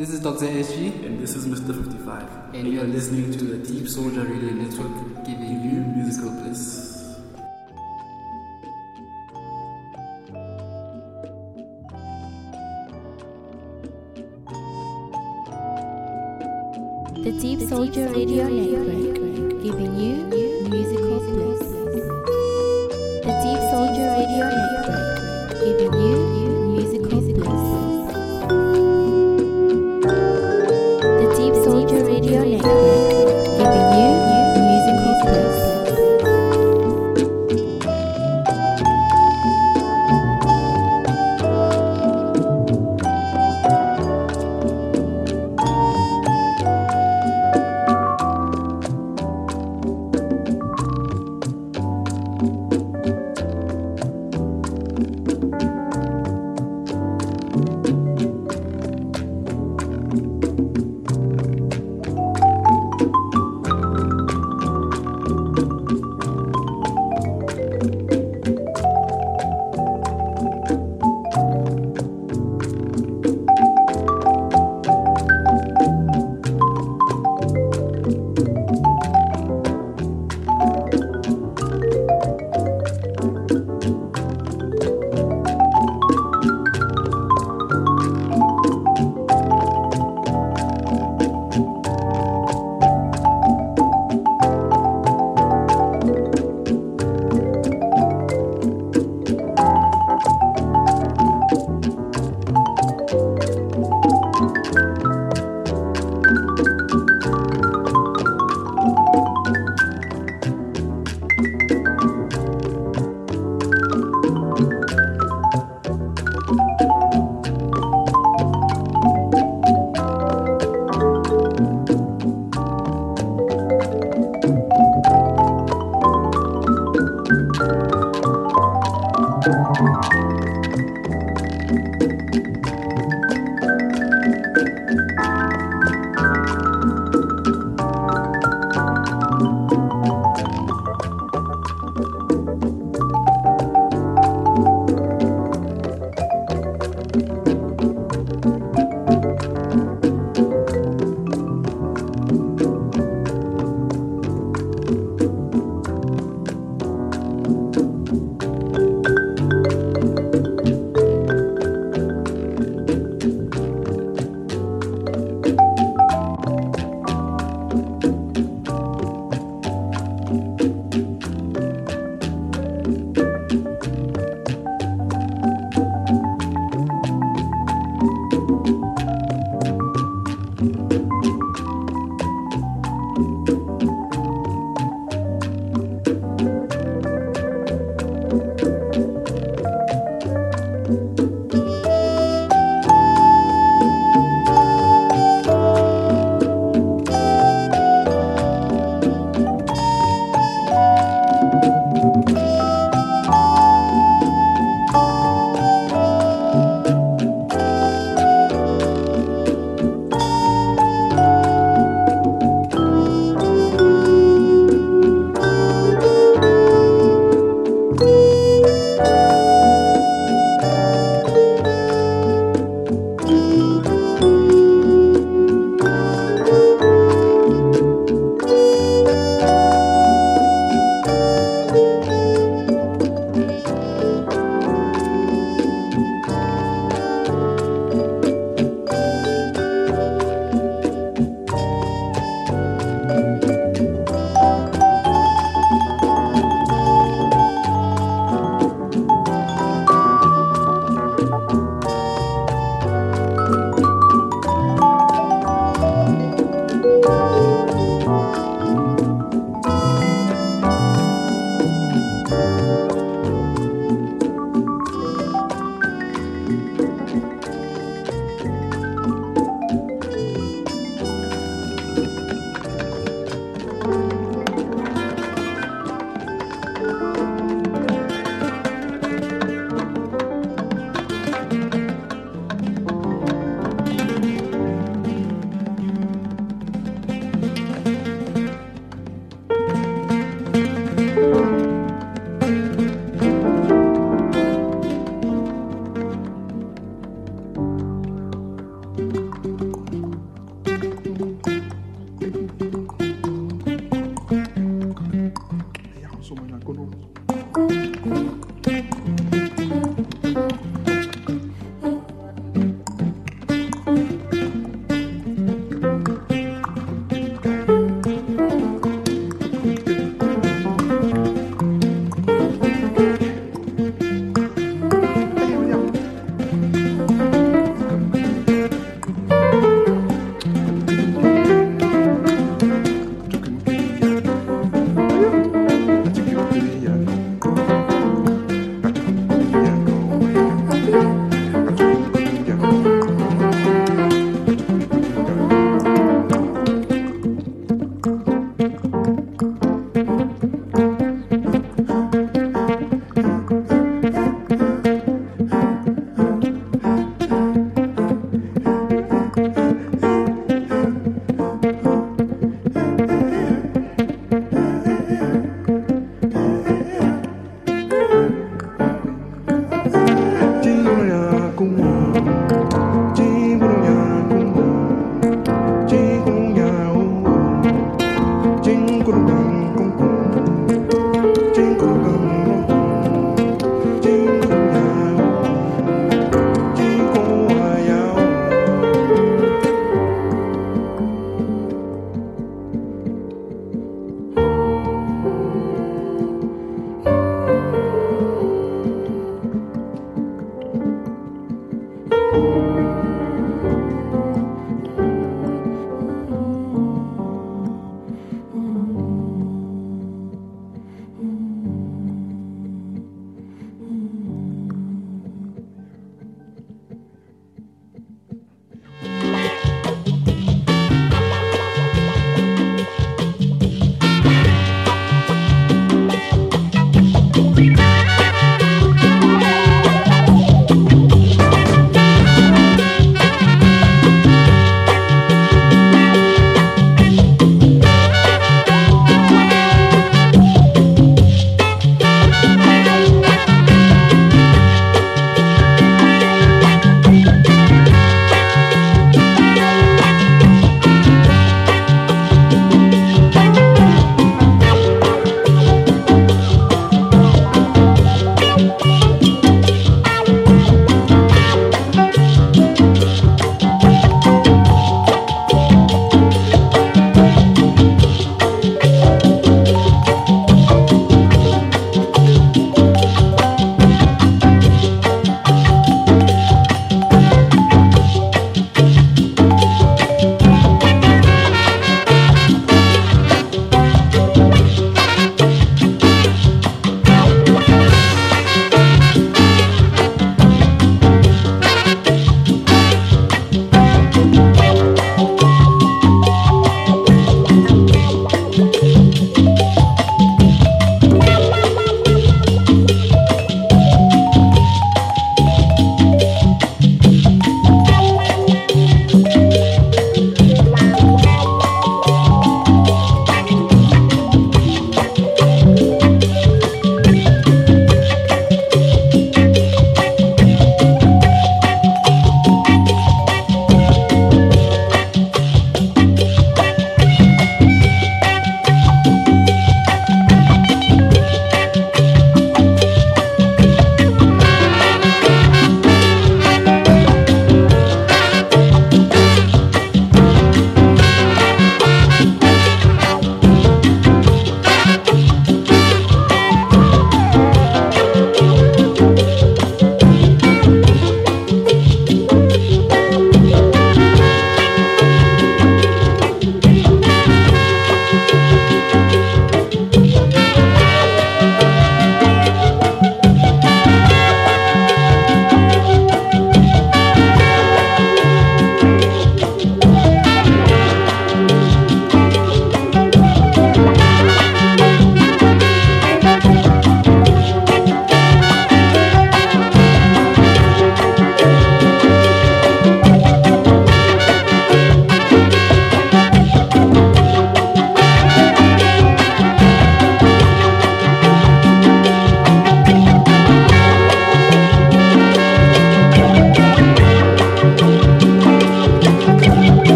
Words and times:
This 0.00 0.14
is 0.14 0.20
Dr. 0.20 0.46
SG, 0.46 1.04
And 1.04 1.20
this 1.20 1.36
is 1.36 1.44
Mr. 1.46 1.76
55. 1.76 2.54
and 2.54 2.66
you 2.66 2.80
are 2.80 2.84
listening 2.84 3.30
to 3.32 3.44
the 3.44 3.58
Deepsoulja 3.58 4.24
Radio 4.26 4.48
Network, 4.48 5.26
giving 5.26 5.60
you 5.60 5.80
musical 5.94 6.30
bliss. 6.30 6.96
The 17.22 17.32
Deepsoulja 17.42 18.10
Radio 18.14 18.48
Network, 18.48 19.62
giving 19.62 19.94
you 20.00 20.14
musical 20.70 21.20
bliss. 21.28 21.60
The 23.26 23.32
Deepsoulja 23.44 24.06
Radio 24.16 24.46
Network, 24.56 25.60
giving 25.60 25.94
you 26.00 26.16
musical 26.72 27.20
bliss. 27.20 27.99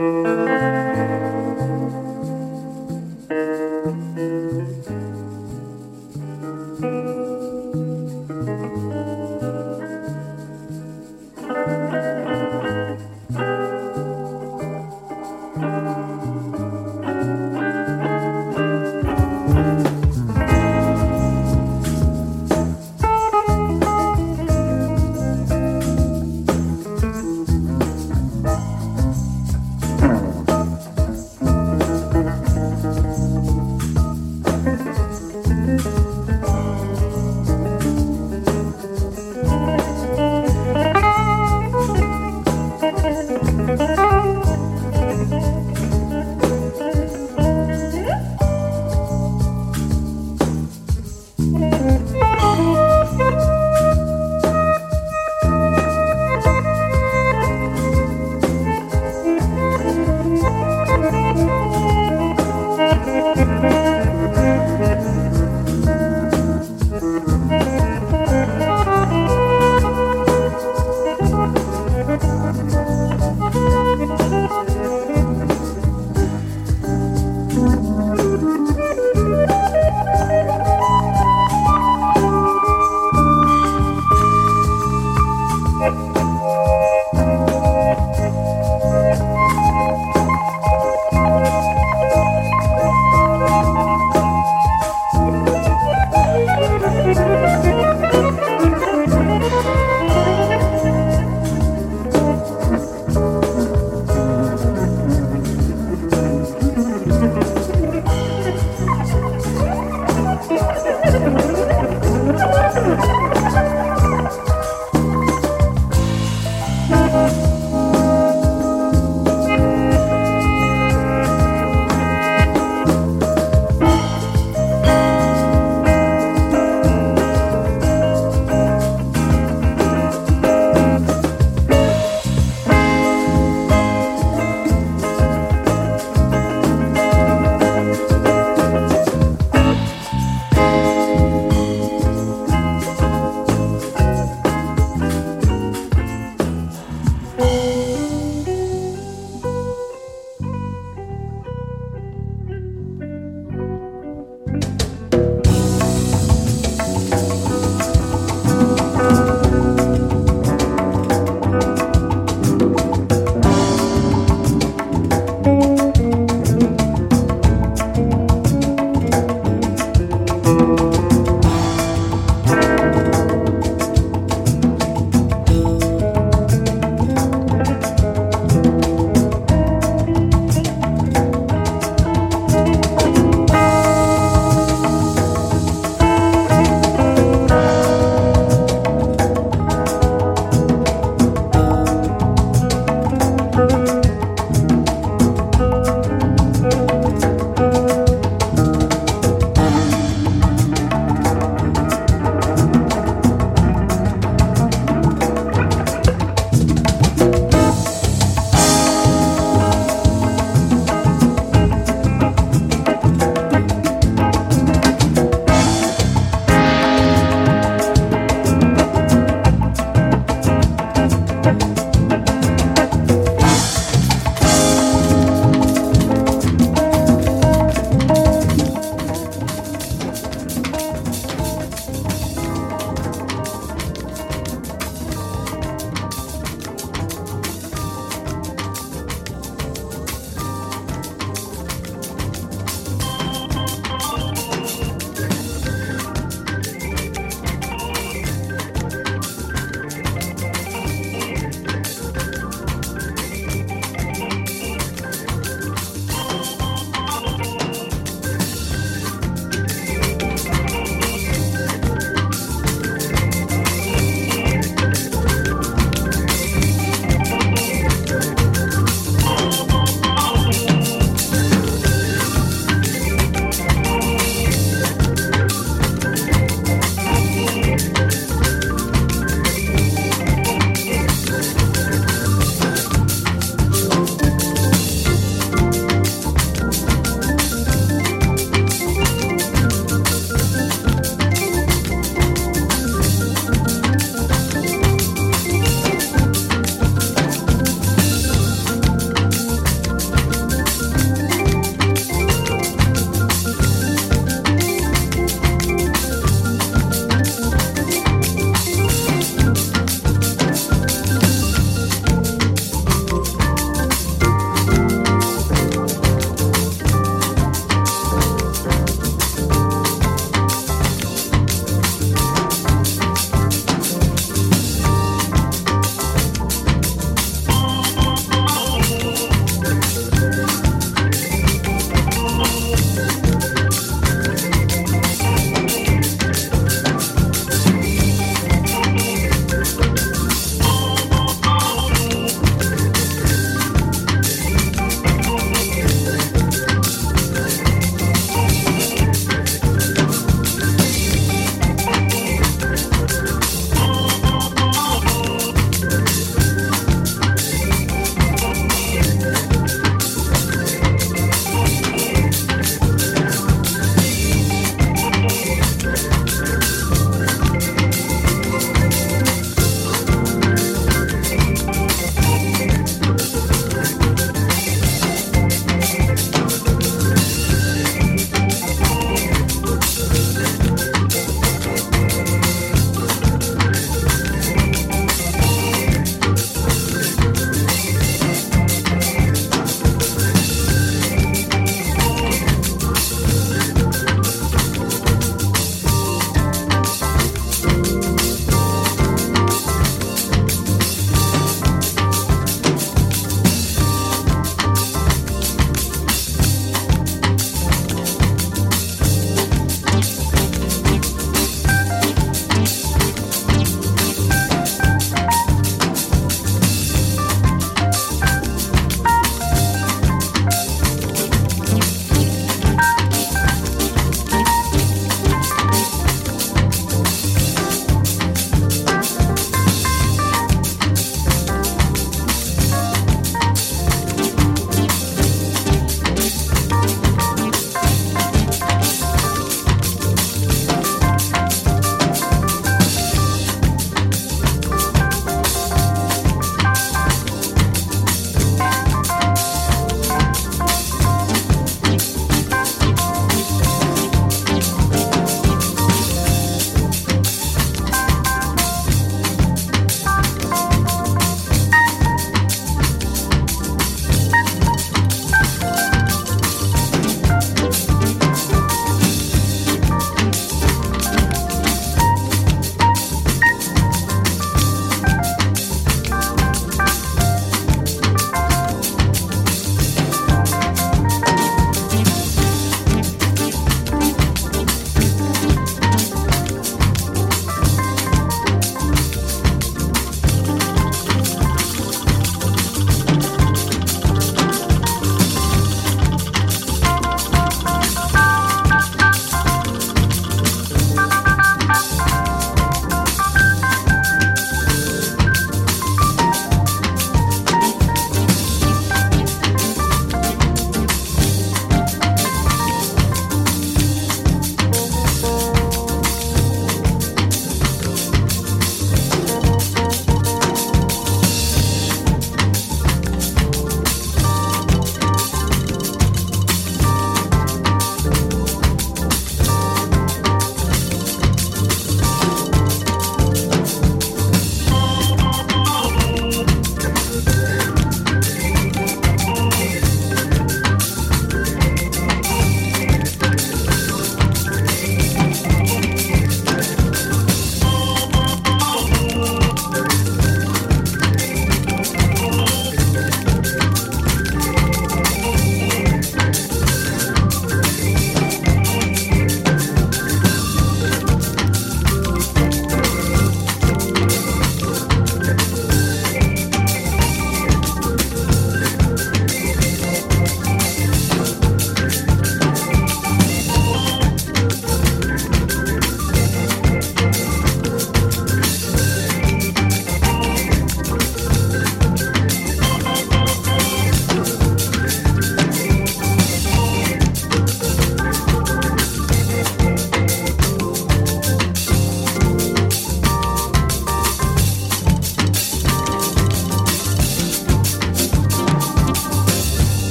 Mm-hmm. 0.00 0.29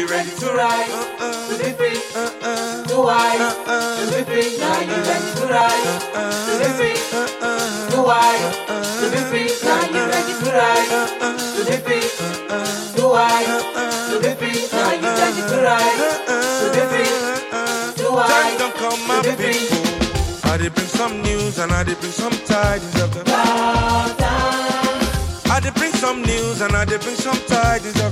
You 0.00 0.06
ready 0.08 0.30
to 0.30 0.46
rise? 0.56 0.88
To 1.20 1.58
be 1.58 1.70
free, 1.76 2.00
to 2.88 2.96
wise. 3.04 3.52
To 4.00 4.04
be 4.16 4.24
free, 4.24 4.56
now 4.56 4.80
you 4.80 4.96
ready 4.96 5.30
to 5.36 5.44
rise? 5.52 5.84
To 6.48 6.52
be 6.56 6.68
free, 6.78 6.96
to 7.92 8.02
wise. 8.02 8.56
To 8.96 9.06
be 9.12 9.20
free, 9.28 9.48
now 9.62 9.82
you 9.92 10.02
ready 10.08 10.32
to 10.40 10.50
rise? 10.56 10.88
To 11.52 11.60
be 11.68 11.76
free, 11.84 12.06
to 12.96 13.08
wise. 13.08 13.46
To 14.08 14.16
be 14.24 14.30
free, 14.40 14.68
now 14.72 14.92
you 15.02 15.10
ready 15.20 15.42
to 15.52 15.56
rise? 15.68 16.00
To 16.60 16.66
be 16.72 16.82
free, 16.90 17.12
to 18.00 18.04
Time 18.04 18.14
wise. 18.16 18.58
don't 18.58 18.74
come, 18.76 19.00
my 19.06 19.20
To 19.20 19.28
be 19.28 19.36
free. 19.36 19.52
people. 19.68 20.50
I 20.50 20.56
did 20.56 20.74
bring 20.74 20.86
some 20.88 21.20
news 21.20 21.58
and 21.58 21.72
I 21.72 21.84
did 21.84 22.00
bring 22.00 22.12
some 22.12 22.32
tidings 22.46 23.02
of 23.02 23.12
the 23.12 23.22
I 25.52 25.60
did 25.60 25.74
bring 25.74 25.92
some 25.92 26.22
news 26.22 26.62
and 26.62 26.74
I 26.74 26.84
did 26.86 27.02
bring 27.02 27.16
some 27.16 27.36
tidings 27.46 28.00
of 28.00 28.09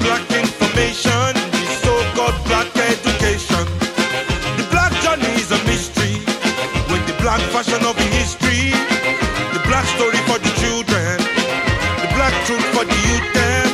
black 0.00 0.24
information, 0.30 1.32
the 1.52 1.64
so-called 1.82 2.36
black 2.46 2.68
education. 2.76 3.64
The 4.58 4.66
black 4.70 4.92
journey 5.02 5.32
is 5.40 5.50
a 5.52 5.60
mystery, 5.64 6.22
with 6.90 7.04
the 7.06 7.16
black 7.22 7.40
fashion 7.54 7.82
of 7.84 7.96
the 7.96 8.08
history. 8.18 8.72
The 9.52 9.62
black 9.66 9.86
story 9.96 10.20
for 10.28 10.38
the 10.38 10.52
children, 10.62 11.18
the 12.02 12.08
black 12.16 12.34
truth 12.46 12.64
for 12.74 12.84
the 12.84 12.98
youth 13.08 13.28
them. 13.34 13.68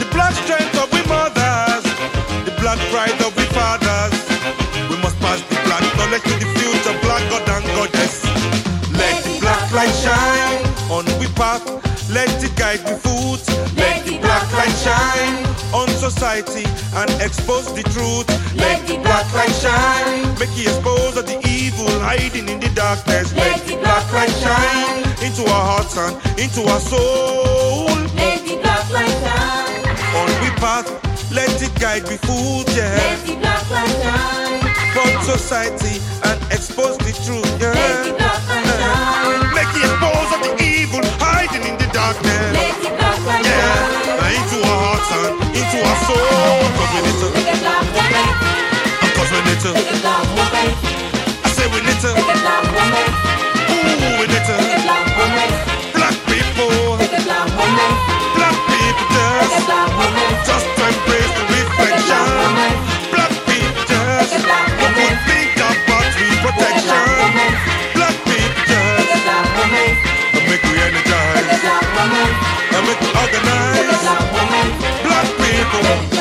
The 0.00 0.08
black 0.12 0.34
strength 0.34 0.76
of 0.78 0.88
we 0.92 1.02
mothers, 1.08 1.84
the 2.44 2.54
black 2.60 2.78
pride 2.90 3.20
of 3.22 3.32
we 3.36 3.44
fathers. 3.56 4.14
We 4.90 4.96
must 5.02 5.18
pass 5.20 5.40
the 5.48 5.56
black 5.64 5.84
knowledge 5.96 6.24
to 6.24 6.34
the 6.40 6.48
future, 6.56 6.96
black 7.02 7.22
God 7.30 7.48
and 7.48 7.66
goddess. 7.76 8.24
Let 8.92 9.24
the 9.24 9.38
black 9.40 9.72
light 9.72 9.94
shine 10.04 10.64
on 10.90 11.04
we 11.18 11.26
path. 11.34 11.64
Let 12.10 12.28
it 12.42 12.54
guide 12.56 12.80
we 12.84 12.94
foot. 12.94 13.42
Let 13.76 14.04
the 14.04 14.18
black 14.18 14.46
light 14.52 14.76
shine 14.84 15.43
society 16.10 16.68
and 17.00 17.08
expose 17.22 17.72
the 17.72 17.82
truth. 17.94 18.28
Let 18.56 18.86
the 18.86 18.98
black 18.98 19.24
light 19.32 19.56
shine. 19.64 20.28
Make 20.38 20.52
it 20.60 20.68
expose 20.68 21.14
the 21.14 21.38
evil 21.48 21.88
hiding 22.00 22.46
in 22.48 22.60
the 22.60 22.68
darkness. 22.74 23.32
Let 23.34 23.64
the 23.64 23.76
black 23.76 24.04
light 24.12 24.34
shine 24.44 25.00
into 25.24 25.42
our 25.48 25.64
hearts 25.70 25.96
and 25.96 26.14
into 26.38 26.60
our 26.68 26.80
soul. 26.80 27.88
Let 28.20 28.44
the 28.44 28.56
black 28.60 28.84
light 28.92 29.16
shine. 29.24 29.80
On 30.20 30.28
we 30.42 30.50
path, 30.60 30.88
let 31.32 31.48
it 31.62 31.74
guide 31.80 32.04
we 32.08 32.16
foot, 32.18 32.68
yeah. 32.76 33.00
Let 33.00 33.26
the 33.26 33.36
black 33.40 33.70
light 33.70 33.96
shine. 34.04 34.60
From 34.92 35.10
society 35.24 36.04
and 36.28 36.38
expose 36.52 36.98
the 36.98 37.12
truth, 37.24 37.48
yeah. 37.62 37.72
Let 37.72 38.04
the 38.04 38.12
black 38.12 38.48
light 38.48 38.66
shine. 38.76 39.43
Hearts 44.94 45.10
and 45.10 45.34
into 45.58 45.78
our 45.82 45.98
soul. 46.06 46.62
Cause 46.78 46.90
we 46.94 47.00
need 47.02 47.18
to, 47.18 47.28
Make 47.34 47.50
a 47.50 47.58
black 47.58 47.82
woman. 47.94 48.28
cause 49.16 49.30
we 49.34 49.40
need 49.42 49.60
to, 49.64 49.70
Make 49.74 49.90
a 49.90 49.98
black. 49.98 50.22
I 51.44 51.48
say 51.50 51.66
we 51.72 51.80
need 51.82 51.98
to, 52.04 52.10
Make 52.14 52.30
a 52.30 52.36
black 52.38 52.62
ooh, 53.74 54.18
we 54.20 54.24
need 54.30 54.44
to, 54.46 54.56
black 55.98 56.16
people, 56.30 56.70
black 58.38 58.56
people 58.70 59.06
just, 59.14 59.66
just 60.46 60.66
to 60.78 60.82
embrace 60.86 61.32
the 61.38 61.44
reflection. 61.50 62.26
Black 63.10 63.32
people 63.50 63.84
just, 63.90 64.30
would 64.38 65.18
think 65.26 65.58
about 65.58 66.06
reprotection. 66.18 67.02
Black 67.98 68.16
people 68.28 68.62
just, 68.70 69.10
black 69.26 69.48
woman. 69.58 69.90
and 70.38 70.44
make 70.46 70.62
we 70.62 70.76
energize, 70.86 71.50
and 71.66 72.82
make 72.86 73.00
we 73.02 73.10
organize. 73.10 73.53
Black 75.80 76.00
people, 76.02 76.13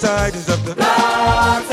tidings 0.00 0.48
of 0.48 0.64
the. 0.64 0.74
Time, 0.74 1.64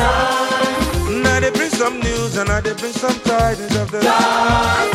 Now 1.23 1.39
they 1.39 1.51
bring 1.51 1.69
some 1.69 1.99
news 1.99 2.37
and 2.37 2.49
I 2.49 2.61
did 2.61 2.77
bring 2.77 2.93
some 2.93 3.19
tidings 3.21 3.75
of 3.75 3.91
the. 3.91 3.99
black 4.01 4.91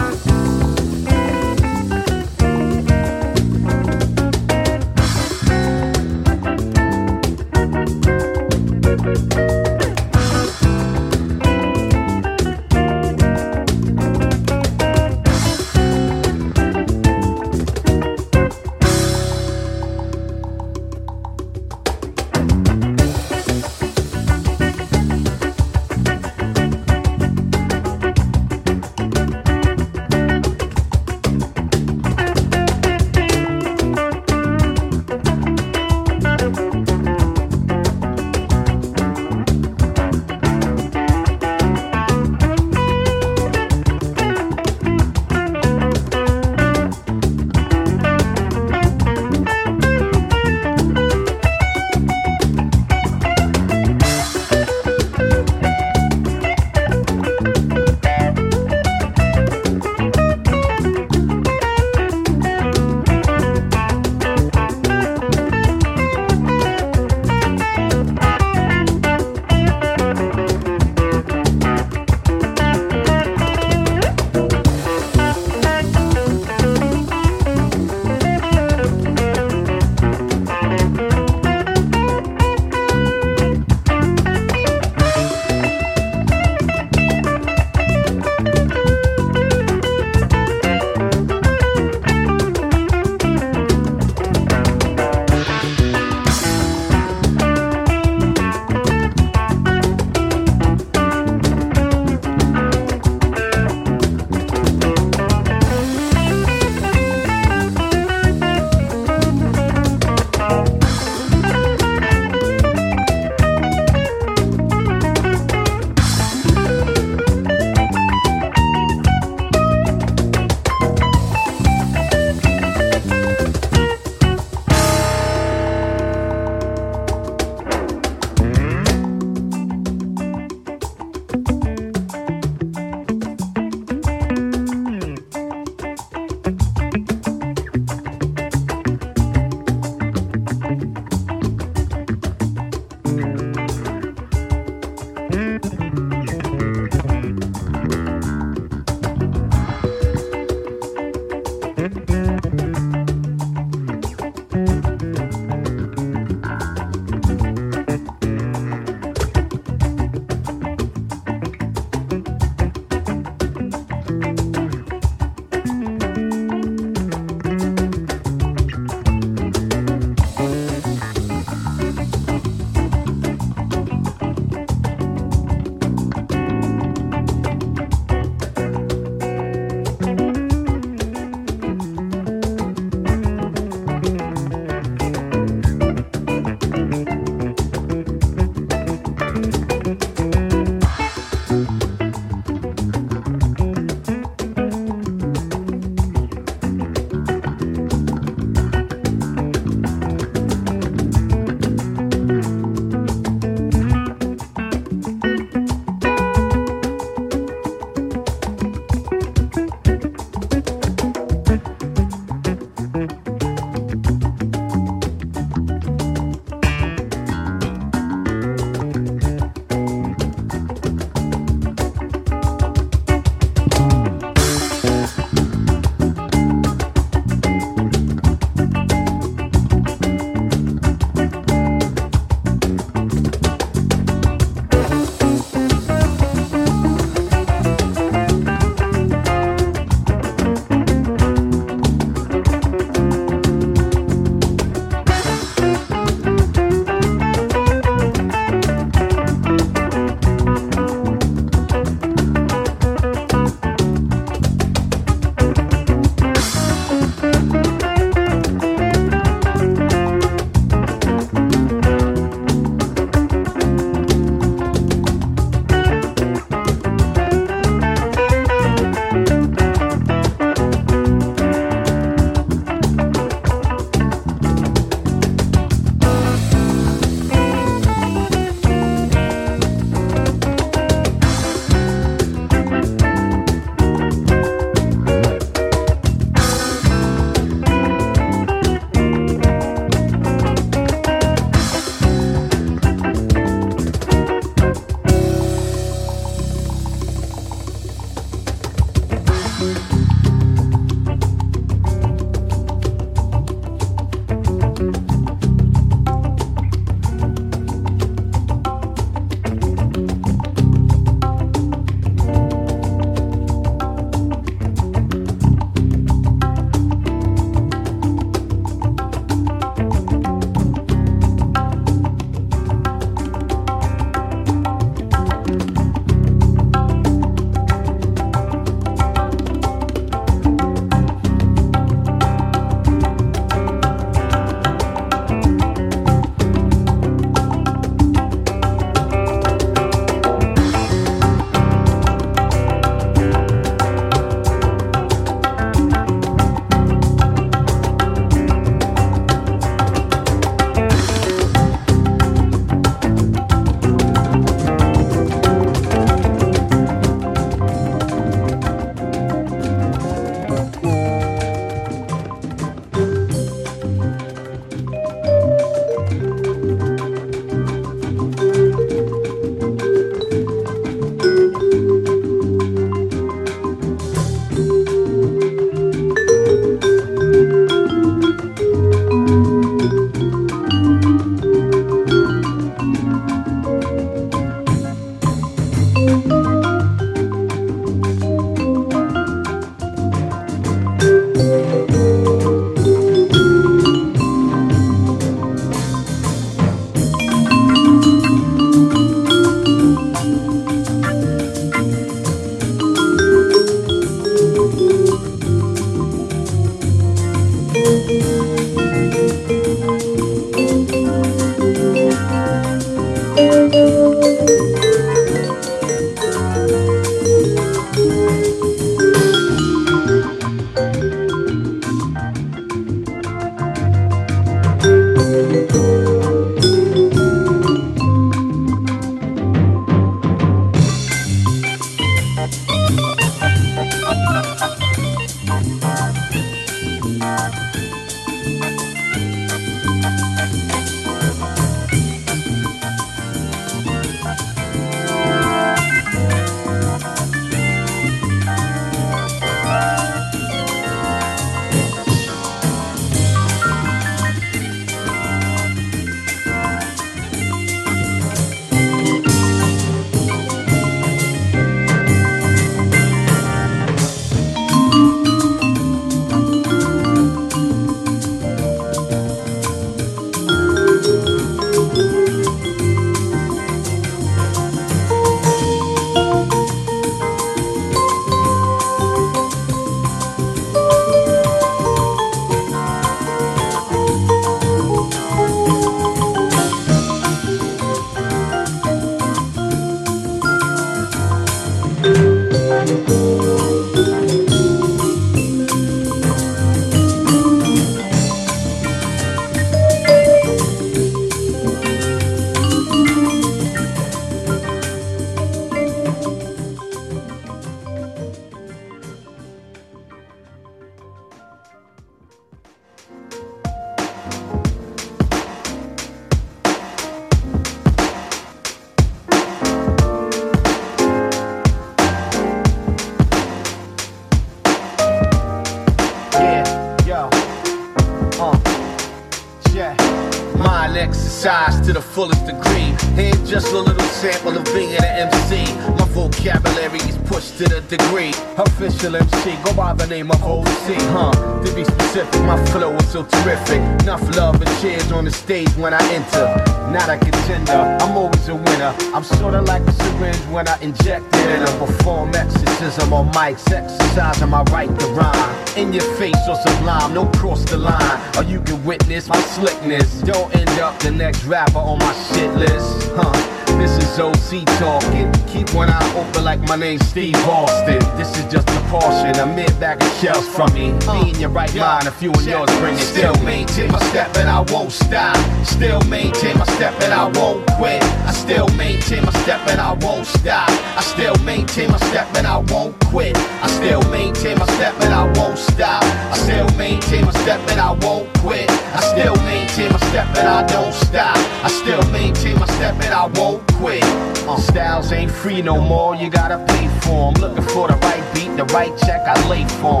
vocabulary 536.88 537.27
to 537.38 537.64
the 537.68 537.80
degree. 537.82 538.32
Official 538.56 539.14
MC, 539.14 539.56
go 539.62 539.72
by 539.72 539.92
the 539.94 540.06
name 540.08 540.30
of 540.30 540.42
OC, 540.42 540.98
huh? 541.14 541.30
To 541.64 541.74
be 541.74 541.84
specific, 541.84 542.40
my 542.42 542.58
flow 542.66 542.94
is 542.96 543.08
so 543.12 543.22
terrific. 543.22 543.78
Enough 544.02 544.36
love 544.36 544.60
and 544.60 544.80
cheers 544.80 545.12
on 545.12 545.24
the 545.24 545.30
stage 545.30 545.70
when 545.76 545.94
I 545.94 546.02
enter. 546.12 546.46
Not 546.90 547.08
a 547.08 547.16
contender, 547.16 547.96
I'm 548.02 548.16
always 548.16 548.48
a 548.48 548.56
winner. 548.56 548.92
I'm 549.14 549.22
sorta 549.22 549.60
like 549.60 549.82
a 549.82 549.92
syringe 549.92 550.44
when 550.50 550.66
I 550.66 550.76
inject 550.80 551.26
it 551.32 551.62
a 551.62 551.78
perform 551.78 552.34
exorcism 552.34 553.12
on 553.12 553.30
mics, 553.32 553.70
exercising 553.70 554.48
my 554.48 554.62
right 554.72 554.88
to 554.98 555.06
rhyme. 555.08 555.68
In 555.76 555.92
your 555.92 556.08
face 556.16 556.42
or 556.48 556.56
sublime, 556.56 557.14
no 557.14 557.26
cross 557.38 557.62
the 557.70 557.76
line. 557.76 558.36
Or 558.36 558.42
you 558.42 558.60
can 558.60 558.84
witness 558.84 559.28
my 559.28 559.40
slickness. 559.54 560.22
Don't 560.22 560.52
end 560.56 560.70
up 560.80 560.98
the 560.98 561.12
next 561.12 561.44
rapper 561.44 561.78
on 561.78 562.00
my 562.00 562.12
shit 562.32 562.52
list, 562.54 563.10
huh? 563.14 563.58
This 563.78 563.96
is 563.98 564.18
OC 564.18 564.64
talking. 564.80 565.30
Keep 565.46 565.72
one 565.72 565.88
eye 565.88 566.14
open 566.16 566.42
like 566.42 566.58
my 566.60 566.74
name's 566.74 567.06
Steve 567.06 567.27
Austin. 567.34 567.98
This 568.16 568.36
is 568.38 568.44
just 568.52 568.68
a 568.68 568.80
portion, 568.88 569.34
a 569.36 569.46
mid 569.46 569.72
bag 569.80 570.02
of 570.02 570.12
shells 570.20 570.46
from 570.48 570.72
me. 570.74 570.92
Be 571.06 571.30
in 571.30 571.40
your 571.40 571.50
right 571.50 571.74
mind 571.74 572.06
if 572.06 572.22
you 572.22 572.32
and 572.32 572.44
yours 572.44 572.70
bring 572.78 572.94
it 572.94 573.00
Still 573.00 573.34
maintain 573.42 573.90
my 573.90 573.98
step 574.10 574.36
and 574.36 574.48
I 574.48 574.60
won't 574.72 574.92
stop. 574.92 575.36
Still 575.64 576.00
maintain 576.02 576.58
my 576.58 576.64
step 576.76 576.94
and 577.02 577.12
I 577.12 577.28
won't 577.38 577.66
quit. 577.78 578.02
I 578.02 578.32
still 578.32 578.68
maintain 578.76 579.24
my 579.24 579.32
step 579.42 579.60
and 579.68 579.80
I 579.80 579.92
won't 580.04 580.26
stop. 580.26 580.68
I 580.96 581.02
still 581.02 581.36
maintain 581.44 581.90
my 581.90 581.98
step 582.08 582.28
and 582.36 582.46
I 582.46 582.58
won't 582.58 582.98
quit. 583.06 583.36
I 583.36 583.66
still 583.68 584.02
maintain 584.10 584.58
my 584.58 584.66
step 584.76 584.94
and 585.00 585.12
I 585.12 585.24
won't 585.38 585.58
stop. 585.58 586.02
I 586.32 586.36
still 586.36 586.68
maintain 586.76 587.24
my 587.24 587.32
step 587.42 587.60
and 587.70 587.80
I 587.80 587.92
won't 587.92 588.32
quit. 588.38 588.70
I 588.70 589.00
still 589.00 589.36
maintain 589.44 589.92
my 589.92 589.98
step 590.10 590.26
and 590.36 590.48
I 590.48 590.66
don't 590.66 590.94
stop. 590.94 591.36
I 591.64 591.68
still 591.68 592.02
maintain 592.10 592.58
my 592.58 592.66
step 592.76 592.94
and 593.02 593.12
I 593.12 593.26
won't 593.38 593.66
quit. 593.74 594.04
Uh, 594.48 594.56
styles 594.56 595.12
ain't 595.12 595.30
free 595.30 595.60
no 595.60 595.80
more, 595.80 596.14
you 596.14 596.30
gotta 596.30 596.64
pay 596.68 596.88
for 597.00 597.17
'em. 597.18 597.34
Looking 597.34 597.66
for 597.74 597.88
the 597.88 597.96
right 597.96 598.24
beat, 598.34 598.56
the 598.56 598.64
right 598.76 598.94
check, 598.98 599.22
I 599.26 599.34
lay 599.48 599.64
for. 599.80 600.00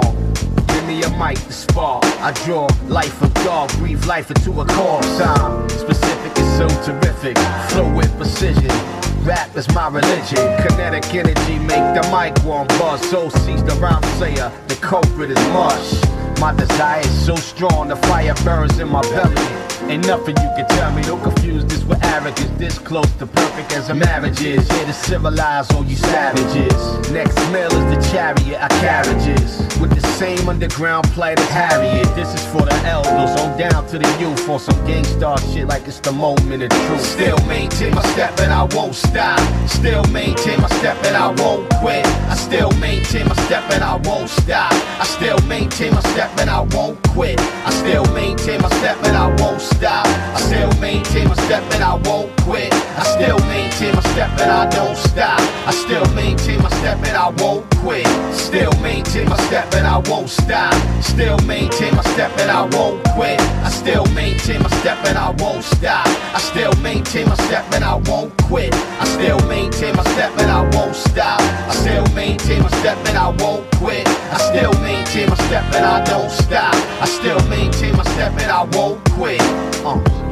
Give 0.68 0.84
me 0.86 1.02
a 1.02 1.10
mic 1.10 1.38
to 1.46 1.52
spark. 1.52 2.04
I 2.20 2.32
draw 2.44 2.68
life 2.86 3.20
of 3.22 3.32
dog, 3.44 3.70
breathe 3.78 4.04
life 4.04 4.30
into 4.30 4.60
a 4.60 4.64
call 4.64 5.02
sign. 5.18 5.68
Specific 5.68 6.32
is 6.38 6.48
so 6.60 6.68
terrific, 6.86 7.36
flow 7.70 7.88
with 7.94 8.10
precision. 8.16 8.97
Rap 9.22 9.56
is 9.56 9.68
my 9.74 9.88
religion. 9.88 10.38
Kinetic 10.62 11.12
energy 11.14 11.58
make 11.58 11.86
the 11.94 12.02
mic 12.12 12.44
warm 12.44 12.66
buzz. 12.78 13.00
So 13.10 13.28
sees 13.28 13.62
the 13.64 13.74
rhyme 13.80 14.02
sayer, 14.18 14.44
uh, 14.44 14.66
the 14.68 14.76
culprit 14.76 15.30
is 15.30 15.48
mush. 15.48 16.02
My 16.40 16.54
desire 16.54 17.00
is 17.00 17.26
so 17.26 17.34
strong, 17.36 17.88
the 17.88 17.96
fire 17.96 18.34
burns 18.44 18.78
in 18.78 18.88
my 18.88 19.02
belly. 19.02 19.68
Ain't 19.88 20.06
nothing 20.06 20.36
you 20.36 20.50
can 20.54 20.66
tell 20.68 20.92
me. 20.92 21.02
Don't 21.02 21.22
confuse 21.22 21.64
this 21.64 21.82
with 21.82 22.04
arrogance. 22.04 22.50
This 22.58 22.78
close 22.78 23.10
to 23.16 23.26
perfect 23.26 23.72
as 23.72 23.88
a 23.88 23.94
marriage 23.94 24.42
is. 24.42 24.70
Here 24.70 24.84
to 24.84 24.92
civilize 24.92 25.70
all 25.70 25.84
you 25.84 25.96
savages. 25.96 27.10
Next 27.10 27.36
meal 27.52 27.72
is 27.72 27.86
the 27.96 28.10
chariot, 28.12 28.60
our 28.60 28.68
carriages. 28.80 29.58
With 29.80 29.94
the 29.94 30.06
same 30.18 30.46
underground 30.46 31.06
plight 31.12 31.38
as 31.40 31.48
Harriet. 31.48 32.06
This 32.14 32.34
is 32.34 32.44
for 32.52 32.62
the 32.62 32.74
elders, 32.84 33.40
on 33.40 33.56
down 33.56 33.86
to 33.88 33.98
the 33.98 34.08
youth. 34.20 34.46
On 34.50 34.58
some 34.58 34.76
Gang 34.86 35.04
Starr 35.04 35.38
shit 35.38 35.66
like 35.66 35.86
it's 35.88 36.00
the 36.00 36.12
moment 36.12 36.64
of 36.64 36.68
truth. 36.68 37.00
Still 37.00 37.38
maintain 37.46 37.94
my 37.94 38.02
step 38.12 38.38
and 38.40 38.52
I 38.52 38.64
won't 38.74 38.94
stop. 39.08 39.40
Still 39.68 40.04
maintain 40.04 40.60
my 40.60 40.68
step 40.80 40.96
and 41.04 41.16
I 41.16 41.28
won't 41.40 41.68
quit. 41.80 42.04
I 42.28 42.34
still 42.34 42.70
maintain 42.72 43.26
my 43.28 43.34
step 43.46 43.64
and 43.70 43.82
I 43.82 43.96
won't 43.96 44.28
stop. 44.28 44.72
I 44.72 45.04
still 45.04 45.38
maintain 45.46 45.94
my 45.94 46.00
step 46.12 46.30
and 46.38 46.50
I 46.50 46.60
won't 46.74 46.96
quit. 47.14 47.38
I 47.66 47.70
still 47.70 48.04
maintain 48.12 48.60
my 48.60 48.68
step 48.80 48.96
and 49.04 49.16
I 49.16 49.28
won't 49.40 49.60
stop. 49.60 50.06
I 50.36 50.40
still 50.40 50.72
maintain 50.80 51.28
my 51.28 51.34
step 51.46 51.62
and 51.74 51.82
I 51.82 51.94
won't 52.06 52.28
quit. 52.42 52.72
I 52.72 53.04
still 53.14 53.38
maintain 53.46 53.94
my 53.94 54.02
step 54.12 54.30
and 54.40 54.50
I 54.50 54.68
don't 54.70 54.96
stop. 54.96 55.40
I 55.66 55.72
still 55.72 56.06
maintain 56.14 56.62
my 56.62 56.70
step 56.80 56.98
and 56.98 57.16
I 57.16 57.28
won't 57.40 57.64
quit. 57.76 58.06
Still 58.34 58.72
maintain 58.82 59.28
my 59.28 59.36
step 59.48 59.72
and 59.74 59.86
I 59.86 59.98
won't 60.10 60.28
stop. 60.28 60.74
Still 61.02 61.38
maintain 61.46 61.94
my 61.94 62.02
step 62.14 62.32
and 62.38 62.50
I 62.50 62.62
won't 62.76 63.04
quit. 63.14 63.40
I 63.40 63.70
still 63.70 64.06
maintain 64.06 64.62
my 64.62 64.70
step 64.80 64.98
and 65.06 65.16
I 65.16 65.30
won't 65.38 65.62
stop. 65.62 66.06
I 66.34 66.40
still 66.40 66.72
maintain 66.82 67.28
my 67.28 67.36
step 67.46 67.64
and 67.72 67.84
I 67.84 67.96
won't 68.08 68.36
quit. 68.48 68.74
I 69.00 69.04
still 69.04 69.38
maintain 69.48 69.94
my 69.96 70.04
step 70.14 70.32
and 70.38 70.50
I 70.50 70.62
won't 70.76 70.94
stop. 70.94 71.40
I 71.40 71.74
still 71.74 72.06
maintain 72.14 72.62
my 72.62 72.70
step 72.80 72.98
and 73.08 73.16
I 73.16 73.28
won't 73.28 73.70
quit. 73.76 74.06
I 74.06 74.38
still 74.38 74.72
maintain 74.82 75.28
my 75.28 75.36
step 75.46 75.64
and 75.74 75.84
I 75.84 76.04
don't 76.04 76.30
stop. 76.30 76.74
I 77.00 77.06
still 77.06 77.40
maintain 77.48 77.96
my 77.96 78.04
step 78.14 78.32
and 78.32 78.50
I 78.50 78.64
won't 78.64 79.02
quit. 79.10 79.40
Uh. 79.84 80.27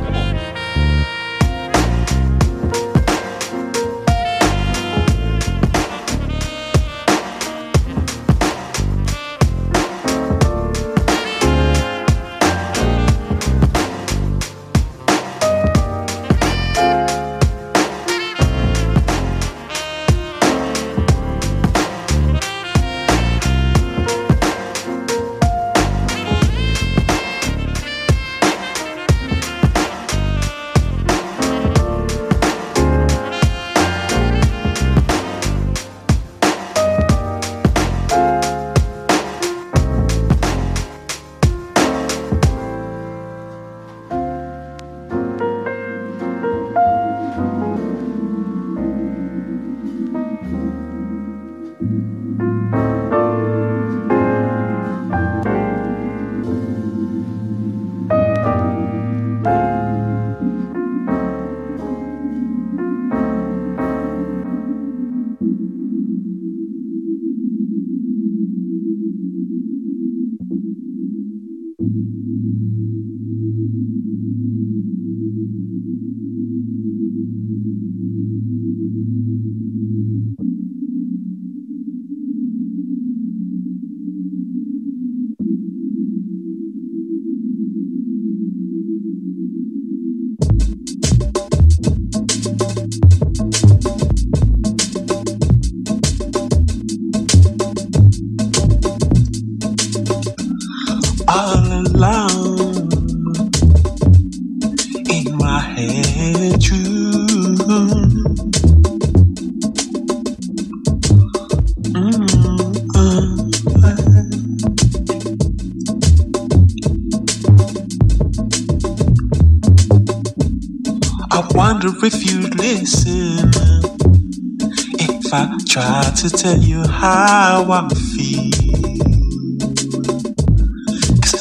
To 126.16 126.30
tell 126.30 126.58
you 126.58 126.82
how 126.88 127.66
I 127.70 127.88
feel. 127.94 128.50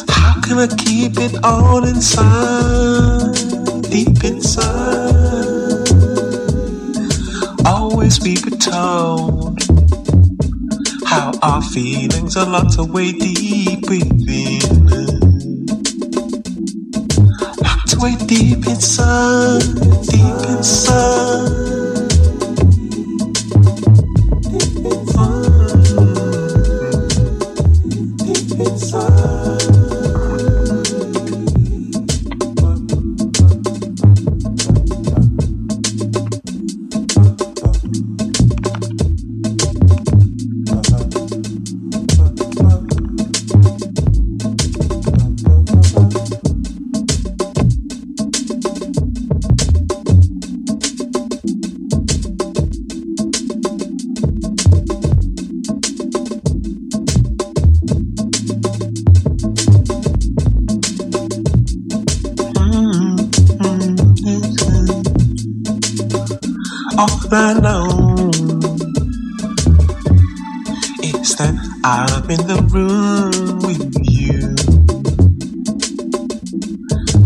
How 0.10 0.42
can 0.42 0.58
I 0.60 0.68
keep 0.76 1.14
it 1.18 1.44
all 1.46 1.86
inside, 1.86 3.34
deep 3.90 4.22
inside? 4.26 4.66
Always 7.66 8.20
were 8.44 8.58
told 8.58 9.62
how 11.06 11.32
our 11.42 11.62
feelings 11.62 12.36
are 12.36 12.46
locked 12.46 12.78
away 12.78 13.14
deep 13.14 13.90
within, 13.90 14.15
I'm 71.88 72.32
in 72.32 72.48
the 72.48 72.62
room 72.74 73.60
with 73.60 73.94
you. 74.02 74.56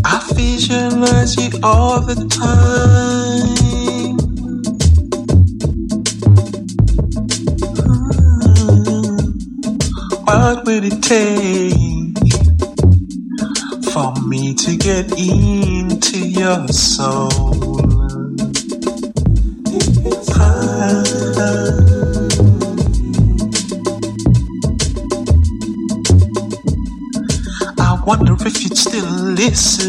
I 0.04 0.20
visualize 0.34 1.38
you 1.38 1.50
all 1.64 2.02
the 2.02 2.16
time. 2.28 4.18
Mm. 7.80 9.30
What 10.28 10.66
would 10.66 10.84
it 10.84 11.02
take 11.04 12.18
for 13.94 14.14
me 14.28 14.54
to 14.56 14.76
get 14.76 15.18
into 15.18 16.20
your 16.28 16.68
soul? 16.68 17.69
this 29.50 29.89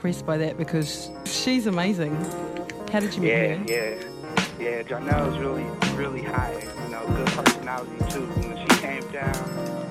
impressed 0.00 0.24
by 0.24 0.38
that 0.38 0.56
because 0.56 1.10
she's 1.26 1.66
amazing. 1.66 2.14
How 2.90 3.00
did 3.00 3.14
you 3.14 3.20
meet 3.20 3.32
her? 3.32 3.62
Yeah, 3.66 3.66
yeah, 3.66 4.04
yeah. 4.58 4.82
Janelle's 4.82 5.36
really, 5.38 5.66
really 5.94 6.22
high. 6.22 6.54
You 6.84 6.90
know, 6.90 7.06
good 7.06 7.26
personality 7.26 7.98
too. 8.08 8.24
When 8.24 8.56
she 8.56 8.80
came 8.80 9.06
down, 9.12 9.89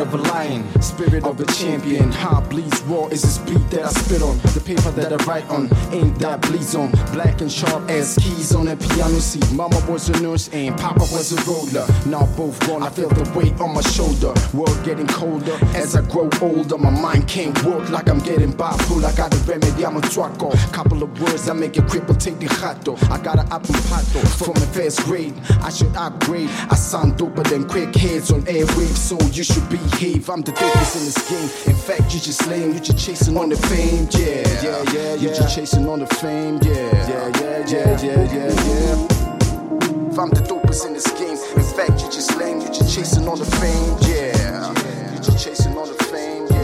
Heart 0.00 0.14
of 0.14 0.20
a 0.20 0.28
lion, 0.32 0.80
spirit 0.80 1.24
of 1.24 1.38
a 1.40 1.44
champion. 1.44 2.10
Heart 2.10 2.48
bleeds 2.48 2.80
raw 2.84 3.08
is 3.08 3.20
this 3.20 3.36
beat 3.36 3.68
that 3.68 3.84
I 3.84 3.88
spit 3.90 4.22
on. 4.22 4.38
The 4.54 4.62
paper 4.64 4.90
that 4.92 5.12
I 5.12 5.16
write 5.26 5.46
on, 5.50 5.68
ink 5.92 6.16
that 6.20 6.40
bleeds 6.40 6.74
on. 6.74 6.90
Black 7.12 7.42
and 7.42 7.52
sharp 7.52 7.86
as 7.90 8.16
keys 8.16 8.54
on 8.54 8.68
a 8.68 8.76
piano 8.76 9.20
seat. 9.20 9.44
Mama 9.52 9.78
was 9.86 10.08
a 10.08 10.18
nurse 10.22 10.48
and 10.54 10.74
Papa 10.78 11.00
was 11.00 11.32
a 11.32 11.50
roller. 11.50 11.86
Now 12.06 12.24
both 12.34 12.58
gone, 12.66 12.82
I 12.82 12.88
feel 12.88 13.10
the 13.10 13.30
weight 13.38 13.60
on 13.60 13.74
my 13.74 13.82
shoulder. 13.82 14.32
World 14.54 14.82
getting 14.86 15.06
colder 15.06 15.58
as 15.76 15.94
I 15.94 16.00
grow 16.00 16.30
older. 16.40 16.78
My 16.78 16.88
mind 16.88 17.28
can't 17.28 17.62
work 17.64 17.90
like 17.90 18.08
I'm 18.08 18.20
getting 18.20 18.54
bipolar. 18.54 19.04
I 19.04 19.14
got 19.14 19.34
a 19.34 19.38
remedy, 19.44 19.84
I'm 19.84 19.98
a 19.98 20.00
trucker. 20.00 20.56
Couple 20.72 21.02
of 21.02 21.20
words 21.20 21.46
I 21.46 21.52
make 21.52 21.76
a 21.76 21.82
cripple 21.82 22.18
take 22.18 22.38
the 22.38 22.46
jato. 22.46 22.96
I 23.12 23.18
got 23.18 23.38
an 23.38 23.52
apple 23.52 23.74
pato 23.90 24.26
from 24.42 24.56
a 24.56 24.66
first 24.72 25.00
grade. 25.04 25.34
I 25.60 25.68
should 25.68 25.94
upgrade. 25.94 26.48
I 26.70 26.76
sound 26.76 27.18
doper 27.18 27.46
than 27.50 27.68
quick 27.68 27.94
heads 27.94 28.30
on 28.32 28.40
airwaves, 28.44 28.96
so 28.96 29.20
you 29.28 29.44
should 29.44 29.68
behave. 29.90 30.28
I'm 30.30 30.42
the 30.42 30.52
dopest 30.52 30.96
in 30.96 31.04
this 31.04 31.18
game. 31.28 31.48
In 31.72 31.76
fact, 31.80 32.14
you 32.14 32.20
just 32.20 32.46
lame. 32.48 32.72
You 32.74 32.80
just 32.80 32.98
chasing 33.04 33.36
on 33.36 33.48
the 33.48 33.56
fame, 33.56 34.08
yeah, 34.12 34.62
yeah, 34.62 34.82
yeah. 34.92 35.14
You 35.14 35.28
just 35.28 35.54
chasing 35.54 35.88
on 35.88 36.00
the 36.00 36.06
fame, 36.06 36.58
yeah, 36.62 36.74
yeah, 37.08 37.30
yeah, 37.40 37.66
yeah, 37.66 38.00
yeah, 38.02 38.22
yeah, 38.34 38.50
yeah. 38.66 40.10
If 40.10 40.18
I'm 40.18 40.30
the 40.30 40.42
dopest 40.42 40.86
in 40.86 40.92
this 40.94 41.10
game, 41.12 41.38
in 41.56 41.64
fact, 41.76 42.02
you 42.02 42.10
just 42.10 42.36
lame. 42.36 42.60
You 42.60 42.68
just 42.68 42.94
chasing 42.94 43.26
on 43.28 43.38
the 43.38 43.44
fame, 43.44 43.96
yeah. 44.08 44.72
You 45.14 45.20
just 45.20 45.44
chasing 45.44 45.76
on 45.76 45.88
the 45.88 46.04
fame, 46.04 46.46
yeah. 46.50 46.60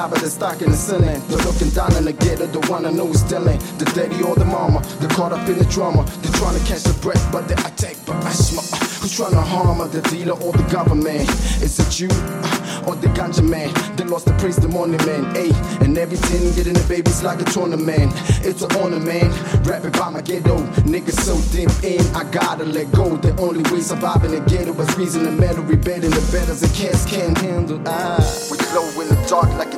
Fly 0.00 0.08
by 0.08 0.18
the 0.18 0.30
stock 0.30 0.62
in 0.62 0.70
the 0.70 0.76
ceiling. 0.76 1.20
The 1.28 1.36
looking 1.44 1.70
down 1.70 1.94
in 1.96 2.04
the 2.04 2.12
ghetto, 2.12 2.46
the 2.46 2.60
one 2.70 2.86
I 2.86 2.90
know 2.90 3.08
is 3.08 3.20
stealing. 3.20 3.58
The 3.78 3.84
daddy 3.94 4.22
or 4.22 4.34
the 4.34 4.44
mama, 4.44 4.80
the 5.00 5.08
caught 5.08 5.32
up 5.32 5.46
in 5.48 5.58
the 5.58 5.64
drama. 5.64 6.04
They're 6.22 6.32
trying 6.32 6.58
to 6.58 6.64
catch 6.64 6.84
the 6.84 6.94
breath, 7.00 7.24
but 7.32 7.48
they 7.48 7.54
attack 7.54 7.96
by 8.06 8.16
asthma. 8.24 8.62
Who's 9.00 9.16
trying 9.16 9.32
to 9.32 9.40
harm 9.40 9.78
her, 9.78 9.88
the 9.88 10.02
dealer 10.08 10.36
or 10.40 10.52
the 10.52 10.64
government? 10.70 11.28
Is 11.64 11.78
it 11.78 12.00
you 12.00 12.08
uh, 12.10 12.84
or 12.86 12.94
the 12.96 13.08
ganja 13.08 13.42
man? 13.42 13.72
They 13.96 14.04
lost 14.04 14.26
the 14.26 14.32
praise, 14.34 14.56
the 14.56 14.68
money 14.68 14.96
man. 15.08 15.34
Hey, 15.34 15.52
and 15.84 15.96
everything 15.96 16.52
getting 16.54 16.74
the 16.74 16.86
babies 16.88 17.22
like 17.22 17.40
a 17.40 17.44
tournament. 17.44 18.12
It's 18.44 18.62
an 18.62 18.72
honor, 18.76 19.00
man. 19.00 19.30
Rapping 19.64 19.92
by 19.92 20.10
my 20.10 20.22
ghetto, 20.22 20.58
niggas 20.88 21.20
so 21.20 21.36
deep 21.52 21.72
in, 21.84 22.00
I 22.14 22.24
gotta 22.30 22.64
let 22.64 22.92
go. 22.92 23.16
The 23.16 23.36
only 23.40 23.62
way 23.72 23.80
surviving 23.80 24.32
the 24.32 24.40
ghetto 24.40 24.72
is 24.80 24.96
reason 24.96 25.24
the 25.24 25.32
metal, 25.32 25.64
rebelling 25.64 26.10
the 26.10 26.24
better 26.32 26.54
the 26.54 26.68
cats 26.76 27.04
can't 27.04 27.36
handle. 27.38 27.80
Ah, 27.86 28.20
we 28.50 28.56
glow 28.70 28.86
in 29.00 29.08
the 29.08 29.18
dark 29.28 29.48
like 29.56 29.69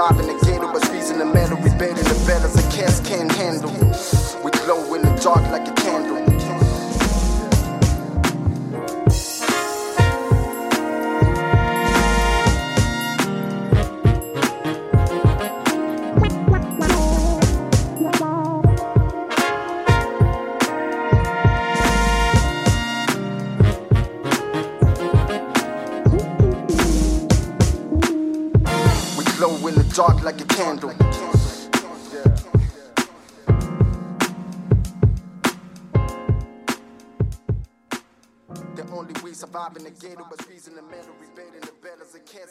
surviving 0.00 0.26
the 0.28 0.46
ghetto 0.46 0.74
is 0.76 0.90
reason 0.90 1.18
the 1.18 1.26
metal, 1.26 1.58
rebelling 1.58 1.94
the 1.94 2.24
better 2.26 2.48
the 2.48 2.62
cats 2.74 3.00
can't 3.00 3.30
handle. 3.32 3.70
We 4.42 4.50
glow 4.50 4.94
in 4.94 5.02
the 5.02 5.14
dark 5.22 5.42
like 5.50 5.68
a 5.68 5.79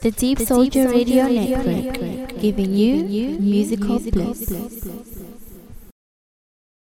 the 0.02 0.10
cats 0.10 0.20
The 0.22 0.34
Deepsoulja 0.34 0.90
Radio 0.90 1.28
Network, 1.28 2.40
giving 2.40 2.74
you 2.74 3.38
musical 3.38 3.98
bliss. 3.98 5.19